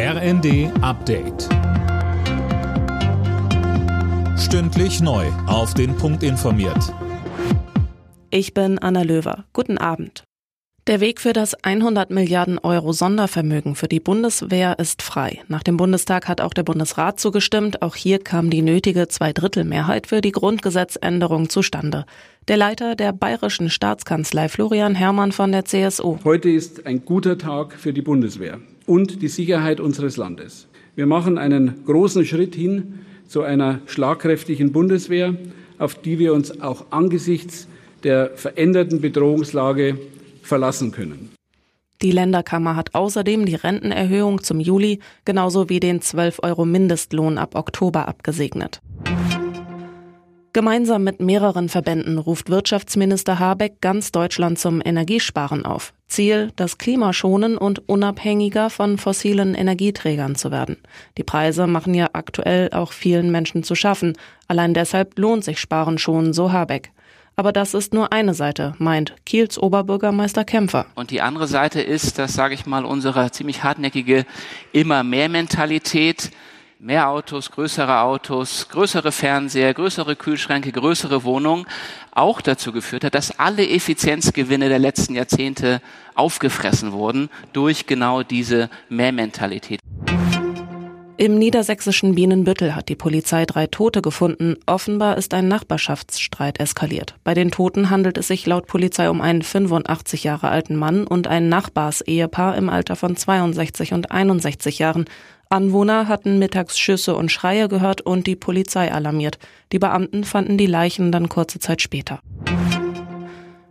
RND 0.00 0.70
Update. 0.80 1.48
Stündlich 4.38 5.00
neu. 5.00 5.26
Auf 5.48 5.74
den 5.74 5.96
Punkt 5.96 6.22
informiert. 6.22 6.94
Ich 8.30 8.54
bin 8.54 8.78
Anna 8.78 9.02
Löwer. 9.02 9.46
Guten 9.52 9.76
Abend. 9.76 10.22
Der 10.86 11.00
Weg 11.00 11.20
für 11.20 11.32
das 11.32 11.54
100 11.64 12.10
Milliarden 12.10 12.60
Euro 12.60 12.92
Sondervermögen 12.92 13.74
für 13.74 13.88
die 13.88 13.98
Bundeswehr 13.98 14.78
ist 14.78 15.02
frei. 15.02 15.40
Nach 15.48 15.64
dem 15.64 15.76
Bundestag 15.76 16.28
hat 16.28 16.40
auch 16.40 16.54
der 16.54 16.62
Bundesrat 16.62 17.18
zugestimmt. 17.18 17.82
Auch 17.82 17.96
hier 17.96 18.20
kam 18.20 18.50
die 18.50 18.62
nötige 18.62 19.08
Zweidrittelmehrheit 19.08 20.06
für 20.06 20.20
die 20.20 20.32
Grundgesetzänderung 20.32 21.50
zustande. 21.50 22.06
Der 22.48 22.56
Leiter 22.56 22.96
der 22.96 23.12
Bayerischen 23.12 23.68
Staatskanzlei 23.68 24.48
Florian 24.48 24.94
Herrmann 24.94 25.32
von 25.32 25.52
der 25.52 25.66
CSU. 25.66 26.16
Heute 26.24 26.48
ist 26.48 26.86
ein 26.86 27.04
guter 27.04 27.36
Tag 27.36 27.74
für 27.74 27.92
die 27.92 28.00
Bundeswehr 28.00 28.58
und 28.86 29.20
die 29.20 29.28
Sicherheit 29.28 29.80
unseres 29.80 30.16
Landes. 30.16 30.66
Wir 30.96 31.04
machen 31.04 31.36
einen 31.36 31.84
großen 31.84 32.24
Schritt 32.24 32.54
hin 32.54 33.00
zu 33.26 33.42
einer 33.42 33.80
schlagkräftigen 33.84 34.72
Bundeswehr, 34.72 35.34
auf 35.76 35.96
die 35.96 36.18
wir 36.18 36.32
uns 36.32 36.62
auch 36.62 36.86
angesichts 36.88 37.68
der 38.02 38.30
veränderten 38.34 39.02
Bedrohungslage 39.02 39.98
verlassen 40.40 40.90
können. 40.90 41.28
Die 42.00 42.12
Länderkammer 42.12 42.76
hat 42.76 42.94
außerdem 42.94 43.44
die 43.44 43.56
Rentenerhöhung 43.56 44.42
zum 44.42 44.58
Juli 44.58 45.00
genauso 45.26 45.68
wie 45.68 45.80
den 45.80 46.00
12 46.00 46.38
Euro 46.42 46.64
Mindestlohn 46.64 47.36
ab 47.36 47.54
Oktober 47.56 48.08
abgesegnet. 48.08 48.80
Gemeinsam 50.54 51.04
mit 51.04 51.20
mehreren 51.20 51.68
Verbänden 51.68 52.16
ruft 52.16 52.48
Wirtschaftsminister 52.48 53.38
Habeck 53.38 53.82
ganz 53.82 54.12
Deutschland 54.12 54.58
zum 54.58 54.80
Energiesparen 54.82 55.66
auf. 55.66 55.92
Ziel, 56.08 56.52
das 56.56 56.78
Klima 56.78 57.12
schonen 57.12 57.58
und 57.58 57.86
unabhängiger 57.86 58.70
von 58.70 58.96
fossilen 58.96 59.54
Energieträgern 59.54 60.36
zu 60.36 60.50
werden. 60.50 60.78
Die 61.18 61.22
Preise 61.22 61.66
machen 61.66 61.92
ja 61.92 62.08
aktuell 62.14 62.70
auch 62.72 62.92
vielen 62.92 63.30
Menschen 63.30 63.62
zu 63.62 63.74
schaffen. 63.74 64.16
Allein 64.46 64.72
deshalb 64.72 65.18
lohnt 65.18 65.44
sich 65.44 65.60
Sparen 65.60 65.98
schon, 65.98 66.32
so 66.32 66.50
Habeck. 66.50 66.92
Aber 67.36 67.52
das 67.52 67.74
ist 67.74 67.92
nur 67.92 68.12
eine 68.12 68.32
Seite, 68.32 68.74
meint 68.78 69.14
Kiels 69.26 69.58
Oberbürgermeister 69.58 70.44
Kämpfer. 70.44 70.86
Und 70.94 71.10
die 71.10 71.20
andere 71.20 71.46
Seite 71.46 71.82
ist, 71.82 72.18
dass, 72.18 72.32
sage 72.32 72.54
ich 72.54 72.64
mal, 72.64 72.86
unsere 72.86 73.30
ziemlich 73.30 73.62
hartnäckige 73.62 74.24
immer 74.72 75.04
mehr 75.04 75.28
Mentalität 75.28 76.30
mehr 76.80 77.08
Autos, 77.08 77.50
größere 77.50 78.02
Autos, 78.02 78.68
größere 78.68 79.10
Fernseher, 79.10 79.74
größere 79.74 80.14
Kühlschränke, 80.14 80.70
größere 80.70 81.24
Wohnungen 81.24 81.66
auch 82.12 82.40
dazu 82.40 82.70
geführt 82.70 83.02
hat, 83.02 83.16
dass 83.16 83.36
alle 83.38 83.68
Effizienzgewinne 83.68 84.68
der 84.68 84.78
letzten 84.78 85.16
Jahrzehnte 85.16 85.80
aufgefressen 86.14 86.92
wurden 86.92 87.30
durch 87.52 87.86
genau 87.86 88.22
diese 88.22 88.70
Mehrmentalität. 88.88 89.80
Im 91.20 91.36
niedersächsischen 91.36 92.14
Bienenbüttel 92.14 92.76
hat 92.76 92.88
die 92.88 92.94
Polizei 92.94 93.44
drei 93.44 93.66
Tote 93.66 94.02
gefunden. 94.02 94.54
Offenbar 94.66 95.16
ist 95.16 95.34
ein 95.34 95.48
Nachbarschaftsstreit 95.48 96.60
eskaliert. 96.60 97.16
Bei 97.24 97.34
den 97.34 97.50
Toten 97.50 97.90
handelt 97.90 98.18
es 98.18 98.28
sich 98.28 98.46
laut 98.46 98.68
Polizei 98.68 99.10
um 99.10 99.20
einen 99.20 99.42
85 99.42 100.22
Jahre 100.22 100.48
alten 100.48 100.76
Mann 100.76 101.08
und 101.08 101.26
ein 101.26 101.48
Nachbarsehepaar 101.48 102.56
im 102.56 102.68
Alter 102.68 102.94
von 102.94 103.16
62 103.16 103.94
und 103.94 104.12
61 104.12 104.78
Jahren. 104.78 105.06
Anwohner 105.50 106.08
hatten 106.08 106.38
mittags 106.38 106.78
Schüsse 106.78 107.16
und 107.16 107.32
Schreie 107.32 107.68
gehört 107.68 108.02
und 108.02 108.26
die 108.26 108.36
Polizei 108.36 108.92
alarmiert. 108.92 109.38
Die 109.72 109.78
Beamten 109.78 110.24
fanden 110.24 110.58
die 110.58 110.66
Leichen 110.66 111.10
dann 111.10 111.28
kurze 111.28 111.58
Zeit 111.58 111.80
später. 111.80 112.20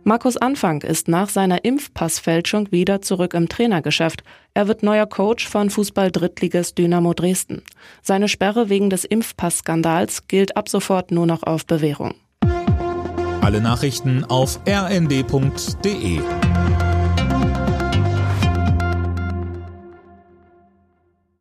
Markus 0.02 0.36
Anfang 0.38 0.80
ist 0.82 1.06
nach 1.06 1.28
seiner 1.28 1.64
Impfpassfälschung 1.64 2.72
wieder 2.72 3.02
zurück 3.02 3.34
im 3.34 3.48
Trainergeschäft. 3.48 4.22
Er 4.54 4.66
wird 4.66 4.82
neuer 4.82 5.06
Coach 5.06 5.46
von 5.46 5.68
Fußball-Drittligist 5.68 6.78
Dynamo 6.78 7.12
Dresden. 7.12 7.62
Seine 8.02 8.28
Sperre 8.28 8.70
wegen 8.70 8.88
des 8.88 9.04
Impfpassskandals 9.04 10.26
gilt 10.26 10.56
ab 10.56 10.68
sofort 10.70 11.10
nur 11.10 11.26
noch 11.26 11.42
auf 11.42 11.66
Bewährung. 11.66 12.14
Alle 13.42 13.60
Nachrichten 13.60 14.24
auf 14.24 14.60
rnd.de 14.66 16.20